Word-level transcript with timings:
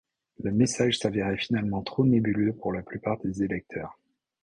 Le 0.43 0.51
message 0.51 0.97
s’avérait 0.97 1.37
finalement 1.37 1.83
trop 1.83 2.07
nébuleux 2.07 2.53
pour 2.53 2.73
la 2.73 2.81
plupart 2.81 3.19
des 3.19 3.43
électeurs. 3.43 3.99